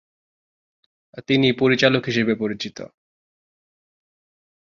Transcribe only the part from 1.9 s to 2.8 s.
হিসেবে পরিচিত।